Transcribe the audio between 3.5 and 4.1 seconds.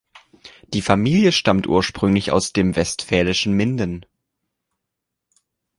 Minden.